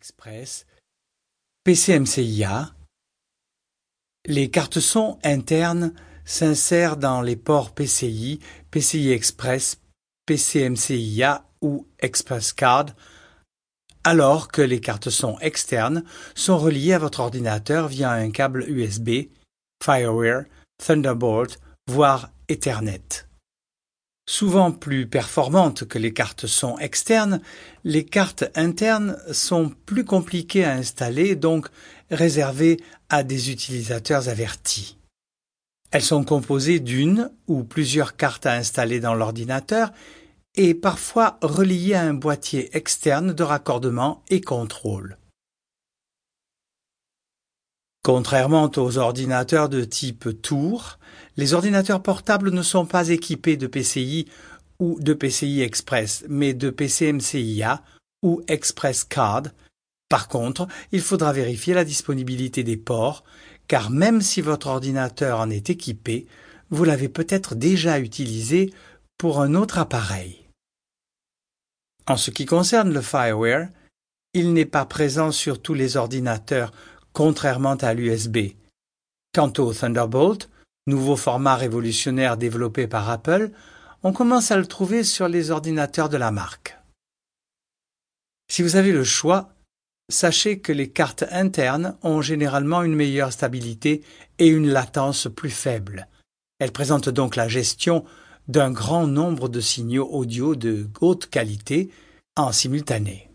Express, 0.00 0.64
PCMCIA. 1.62 2.74
Les 4.24 4.48
cartes 4.48 4.80
son 4.80 5.18
internes 5.22 5.92
s'insèrent 6.24 6.96
dans 6.96 7.20
les 7.20 7.36
ports 7.36 7.74
PCI, 7.74 8.40
PCI 8.70 9.10
Express, 9.10 9.78
PCMCIA 10.24 11.44
ou 11.60 11.86
Express 11.98 12.54
Card, 12.54 12.86
alors 14.02 14.48
que 14.48 14.62
les 14.62 14.80
cartes 14.80 15.10
son 15.10 15.38
externes 15.40 16.02
sont 16.34 16.56
reliées 16.56 16.94
à 16.94 16.98
votre 16.98 17.20
ordinateur 17.20 17.88
via 17.88 18.10
un 18.12 18.30
câble 18.30 18.64
USB, 18.70 19.28
Firewire, 19.84 20.46
Thunderbolt, 20.78 21.60
voire 21.86 22.30
Ethernet. 22.48 23.28
Souvent 24.32 24.70
plus 24.70 25.08
performantes 25.08 25.84
que 25.88 25.98
les 25.98 26.12
cartes 26.12 26.46
son 26.46 26.78
externes, 26.78 27.40
les 27.82 28.04
cartes 28.04 28.44
internes 28.54 29.16
sont 29.32 29.72
plus 29.86 30.04
compliquées 30.04 30.64
à 30.64 30.74
installer, 30.74 31.34
donc 31.34 31.66
réservées 32.12 32.76
à 33.08 33.24
des 33.24 33.50
utilisateurs 33.50 34.28
avertis. 34.28 34.98
Elles 35.90 36.04
sont 36.04 36.22
composées 36.22 36.78
d'une 36.78 37.28
ou 37.48 37.64
plusieurs 37.64 38.14
cartes 38.14 38.46
à 38.46 38.52
installer 38.52 39.00
dans 39.00 39.14
l'ordinateur 39.14 39.90
et 40.54 40.74
parfois 40.74 41.40
reliées 41.42 41.94
à 41.94 42.02
un 42.02 42.14
boîtier 42.14 42.70
externe 42.76 43.32
de 43.32 43.42
raccordement 43.42 44.22
et 44.30 44.40
contrôle. 44.40 45.18
Contrairement 48.02 48.70
aux 48.76 48.96
ordinateurs 48.96 49.68
de 49.68 49.84
type 49.84 50.40
Tour, 50.40 50.98
les 51.36 51.52
ordinateurs 51.52 52.02
portables 52.02 52.50
ne 52.50 52.62
sont 52.62 52.86
pas 52.86 53.10
équipés 53.10 53.58
de 53.58 53.66
PCI 53.66 54.26
ou 54.78 54.98
de 55.00 55.12
PCI 55.12 55.60
Express, 55.60 56.24
mais 56.28 56.54
de 56.54 56.70
PCMCIA 56.70 57.82
ou 58.22 58.42
Express 58.48 59.04
Card. 59.04 59.44
Par 60.08 60.28
contre, 60.28 60.66
il 60.92 61.02
faudra 61.02 61.32
vérifier 61.32 61.74
la 61.74 61.84
disponibilité 61.84 62.64
des 62.64 62.78
ports, 62.78 63.22
car 63.68 63.90
même 63.90 64.22
si 64.22 64.40
votre 64.40 64.68
ordinateur 64.68 65.38
en 65.38 65.50
est 65.50 65.68
équipé, 65.68 66.26
vous 66.70 66.84
l'avez 66.84 67.08
peut-être 67.08 67.54
déjà 67.54 68.00
utilisé 68.00 68.72
pour 69.18 69.42
un 69.42 69.54
autre 69.54 69.78
appareil. 69.78 70.48
En 72.06 72.16
ce 72.16 72.30
qui 72.30 72.46
concerne 72.46 72.92
le 72.92 73.02
Fireware, 73.02 73.68
il 74.32 74.52
n'est 74.54 74.64
pas 74.64 74.86
présent 74.86 75.30
sur 75.30 75.60
tous 75.60 75.74
les 75.74 75.96
ordinateurs, 75.96 76.72
contrairement 77.12 77.76
à 77.76 77.94
l'USB. 77.94 78.54
Quant 79.34 79.52
au 79.58 79.72
Thunderbolt, 79.72 80.48
nouveau 80.86 81.16
format 81.16 81.56
révolutionnaire 81.56 82.36
développé 82.36 82.86
par 82.86 83.08
Apple, 83.10 83.50
on 84.02 84.12
commence 84.12 84.50
à 84.50 84.56
le 84.56 84.66
trouver 84.66 85.04
sur 85.04 85.28
les 85.28 85.50
ordinateurs 85.50 86.08
de 86.08 86.16
la 86.16 86.30
marque. 86.30 86.76
Si 88.50 88.62
vous 88.62 88.76
avez 88.76 88.92
le 88.92 89.04
choix, 89.04 89.50
sachez 90.08 90.58
que 90.58 90.72
les 90.72 90.90
cartes 90.90 91.24
internes 91.30 91.96
ont 92.02 92.20
généralement 92.20 92.82
une 92.82 92.96
meilleure 92.96 93.32
stabilité 93.32 94.02
et 94.38 94.48
une 94.48 94.68
latence 94.68 95.28
plus 95.34 95.50
faible. 95.50 96.08
Elles 96.58 96.72
présentent 96.72 97.08
donc 97.08 97.36
la 97.36 97.48
gestion 97.48 98.04
d'un 98.48 98.72
grand 98.72 99.06
nombre 99.06 99.48
de 99.48 99.60
signaux 99.60 100.08
audio 100.10 100.56
de 100.56 100.88
haute 101.00 101.28
qualité 101.28 101.90
en 102.36 102.50
simultané. 102.50 103.29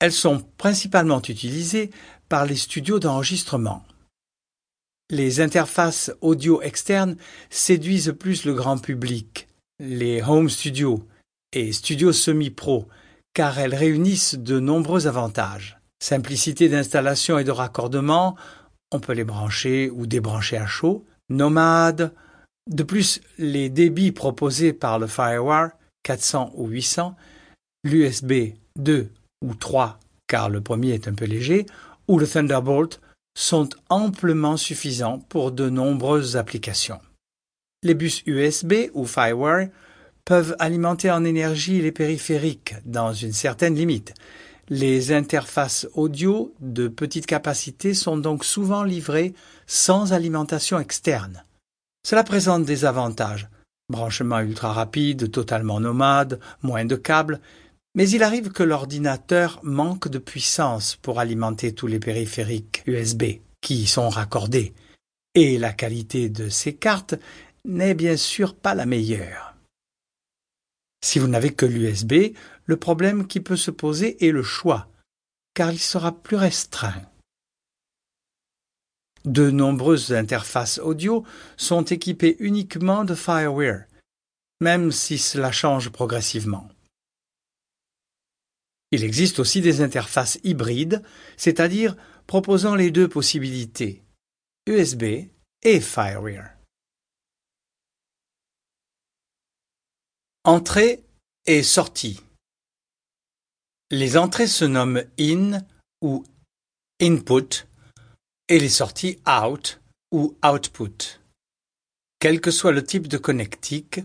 Elles 0.00 0.12
sont 0.12 0.44
principalement 0.56 1.20
utilisées 1.22 1.90
par 2.28 2.46
les 2.46 2.56
studios 2.56 2.98
d'enregistrement. 2.98 3.84
Les 5.10 5.40
interfaces 5.40 6.12
audio 6.20 6.60
externes 6.62 7.16
séduisent 7.50 8.14
plus 8.18 8.44
le 8.44 8.54
grand 8.54 8.78
public, 8.78 9.48
les 9.80 10.22
home 10.22 10.50
studios 10.50 11.02
et 11.52 11.72
studios 11.72 12.12
semi-pro, 12.12 12.86
car 13.32 13.58
elles 13.58 13.74
réunissent 13.74 14.34
de 14.34 14.60
nombreux 14.60 15.06
avantages. 15.06 15.78
Simplicité 16.00 16.68
d'installation 16.68 17.38
et 17.38 17.44
de 17.44 17.50
raccordement, 17.50 18.36
on 18.92 19.00
peut 19.00 19.14
les 19.14 19.24
brancher 19.24 19.90
ou 19.90 20.06
débrancher 20.06 20.58
à 20.58 20.66
chaud, 20.66 21.04
nomade. 21.28 22.12
De 22.70 22.82
plus, 22.82 23.20
les 23.38 23.70
débits 23.70 24.12
proposés 24.12 24.72
par 24.72 24.98
le 24.98 25.06
Firewire 25.06 25.70
400 26.02 26.52
ou 26.54 26.68
800, 26.68 27.16
l'USB 27.84 28.54
2 28.76 29.10
ou 29.42 29.54
3 29.54 29.98
car 30.28 30.50
le 30.50 30.60
premier 30.60 30.92
est 30.92 31.08
un 31.08 31.14
peu 31.14 31.24
léger, 31.24 31.66
ou 32.06 32.18
le 32.18 32.28
Thunderbolt 32.28 33.00
sont 33.36 33.68
amplement 33.88 34.56
suffisants 34.56 35.18
pour 35.28 35.50
de 35.50 35.68
nombreuses 35.68 36.36
applications. 36.36 37.00
Les 37.82 37.94
bus 37.94 38.22
USB 38.26 38.90
ou 38.94 39.06
Firewire 39.06 39.70
peuvent 40.24 40.54
alimenter 40.58 41.10
en 41.10 41.24
énergie 41.24 41.80
les 41.80 41.92
périphériques 41.92 42.74
dans 42.84 43.12
une 43.12 43.32
certaine 43.32 43.74
limite. 43.74 44.14
Les 44.68 45.12
interfaces 45.12 45.88
audio 45.94 46.52
de 46.60 46.88
petite 46.88 47.24
capacité 47.24 47.94
sont 47.94 48.18
donc 48.18 48.44
souvent 48.44 48.82
livrées 48.82 49.32
sans 49.66 50.12
alimentation 50.12 50.78
externe. 50.78 51.42
Cela 52.06 52.24
présente 52.24 52.64
des 52.64 52.84
avantages. 52.84 53.48
Branchement 53.88 54.40
ultra 54.40 54.74
rapide, 54.74 55.30
totalement 55.30 55.80
nomade, 55.80 56.40
moins 56.62 56.84
de 56.84 56.96
câbles, 56.96 57.40
mais 57.94 58.08
il 58.08 58.22
arrive 58.22 58.50
que 58.50 58.62
l'ordinateur 58.62 59.60
manque 59.62 60.08
de 60.08 60.18
puissance 60.18 60.96
pour 60.96 61.20
alimenter 61.20 61.74
tous 61.74 61.86
les 61.86 61.98
périphériques 61.98 62.82
USB 62.86 63.40
qui 63.60 63.82
y 63.82 63.86
sont 63.86 64.08
raccordés, 64.08 64.72
et 65.34 65.58
la 65.58 65.72
qualité 65.72 66.28
de 66.28 66.48
ces 66.48 66.74
cartes 66.74 67.14
n'est 67.64 67.94
bien 67.94 68.16
sûr 68.16 68.54
pas 68.54 68.74
la 68.74 68.86
meilleure. 68.86 69.56
Si 71.04 71.18
vous 71.18 71.28
n'avez 71.28 71.52
que 71.52 71.66
l'USB, 71.66 72.34
le 72.64 72.76
problème 72.76 73.26
qui 73.26 73.40
peut 73.40 73.56
se 73.56 73.70
poser 73.70 74.24
est 74.26 74.32
le 74.32 74.42
choix, 74.42 74.88
car 75.54 75.70
il 75.72 75.78
sera 75.78 76.12
plus 76.12 76.36
restreint. 76.36 77.02
De 79.24 79.50
nombreuses 79.50 80.12
interfaces 80.12 80.78
audio 80.78 81.24
sont 81.56 81.82
équipées 81.82 82.36
uniquement 82.38 83.04
de 83.04 83.14
Firewire, 83.14 83.84
même 84.60 84.90
si 84.90 85.18
cela 85.18 85.52
change 85.52 85.90
progressivement. 85.90 86.68
Il 88.90 89.04
existe 89.04 89.38
aussi 89.38 89.60
des 89.60 89.82
interfaces 89.82 90.38
hybrides, 90.44 91.02
c'est-à-dire 91.36 91.96
proposant 92.26 92.74
les 92.74 92.90
deux 92.90 93.08
possibilités, 93.08 94.02
USB 94.66 95.28
et 95.62 95.80
Firewire. 95.80 96.50
Entrée 100.44 101.04
et 101.46 101.62
sortie. 101.62 102.20
Les 103.90 104.16
entrées 104.16 104.46
se 104.46 104.64
nomment 104.64 105.04
in 105.18 105.60
ou 106.00 106.24
input 107.00 107.66
et 108.48 108.58
les 108.58 108.68
sorties 108.68 109.18
out 109.26 109.80
ou 110.10 110.36
output. 110.44 111.20
Quel 112.18 112.40
que 112.40 112.50
soit 112.50 112.72
le 112.72 112.84
type 112.84 113.08
de 113.08 113.18
connectique, 113.18 114.00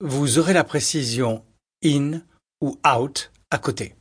vous 0.00 0.38
aurez 0.38 0.52
la 0.52 0.64
précision 0.64 1.44
in 1.82 2.22
ou 2.60 2.78
out 2.86 3.32
à 3.50 3.58
côté. 3.58 3.94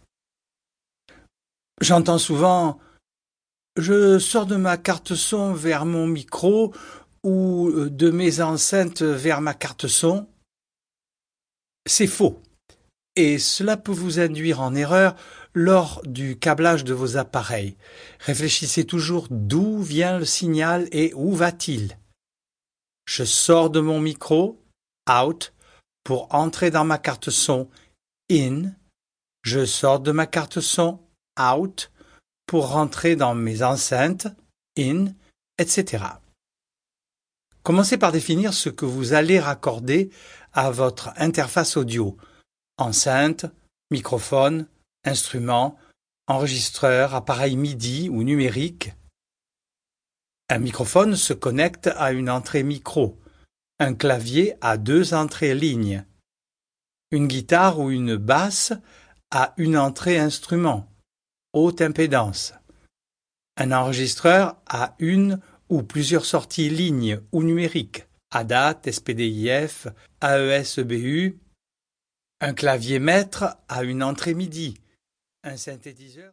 J'entends 1.82 2.18
souvent 2.18 2.80
je 3.78 4.20
sors 4.20 4.46
de 4.46 4.56
ma 4.56 4.78
carte 4.78 5.16
son 5.16 5.54
vers 5.54 5.86
mon 5.86 6.08
micro 6.08 6.74
ou 7.24 7.70
euh, 7.70 7.90
de 7.90 8.10
mes 8.10 8.40
enceintes 8.40 9.02
vers 9.02 9.42
ma 9.42 9.54
carte 9.54 9.88
son. 9.88 10.28
C'est 11.86 12.08
faux. 12.08 12.42
Et 13.18 13.38
cela 13.38 13.76
peut 13.76 13.92
vous 13.92 14.20
induire 14.20 14.62
en 14.62 14.76
erreur 14.76 15.16
lors 15.54 16.02
du 16.06 16.38
câblage 16.38 16.86
de 16.86 16.94
vos 16.94 17.18
appareils. 17.18 17.76
Réfléchissez 18.20 18.86
toujours 18.86 19.28
d'où 19.30 19.82
vient 19.82 20.20
le 20.20 20.26
signal 20.26 20.88
et 20.92 21.14
où 21.16 21.34
va-t-il. 21.34 21.98
Je 23.06 23.24
sors 23.24 23.70
de 23.70 23.82
mon 23.82 24.00
micro, 24.00 24.62
out, 25.10 25.54
pour 26.04 26.34
entrer 26.34 26.72
dans 26.72 26.86
ma 26.86 26.98
carte 26.98 27.30
son, 27.30 27.70
in. 28.32 28.72
Je 29.44 29.66
sors 29.66 30.00
de 30.00 30.12
ma 30.12 30.28
carte 30.28 30.60
son, 30.60 31.00
out 31.40 31.92
pour 32.46 32.70
rentrer 32.70 33.16
dans 33.16 33.36
mes 33.36 33.64
enceintes, 33.64 34.28
in, 34.78 35.08
etc. 35.58 36.04
Commencez 37.64 37.98
par 37.98 38.12
définir 38.12 38.54
ce 38.54 38.70
que 38.70 38.86
vous 38.86 39.14
allez 39.14 39.40
raccorder 39.40 40.12
à 40.54 40.70
votre 40.70 41.10
interface 41.18 41.78
audio. 41.78 42.16
Enceinte, 42.78 43.46
microphone, 43.90 44.68
instrument, 45.04 45.78
enregistreur, 46.28 47.16
appareil 47.16 47.56
MIDI 47.58 48.10
ou 48.10 48.24
numérique. 48.24 48.94
Un 50.50 50.60
microphone 50.60 51.16
se 51.16 51.34
connecte 51.34 51.88
à 51.96 52.12
une 52.12 52.30
entrée 52.30 52.62
micro. 52.62 53.20
Un 53.80 53.96
clavier 53.96 54.56
a 54.62 54.78
deux 54.78 55.14
entrées 55.14 55.56
lignes. 55.56 56.06
Une 57.12 57.28
guitare 57.28 57.80
ou 57.80 57.90
une 57.90 58.16
basse 58.16 58.74
a 59.32 59.54
une 59.58 59.78
entrée 59.78 60.20
instrument 60.20 60.88
haute 61.56 61.82
impédance. 61.82 62.54
Un 63.58 63.72
enregistreur 63.72 64.58
a 64.68 64.96
une 65.00 65.40
ou 65.70 65.82
plusieurs 65.82 66.26
sorties 66.26 66.70
lignes 66.70 67.20
ou 67.32 67.42
numériques, 67.42 68.06
ADAT, 68.32 68.82
SPDIF, 68.92 69.88
AES-EBU. 70.22 71.40
Un 72.42 72.54
clavier 72.54 73.00
maître 73.00 73.58
a 73.70 73.84
une 73.84 74.04
entrée 74.04 74.34
MIDI. 74.34 74.76
Un 75.44 75.58
synthétiseur 75.58 76.24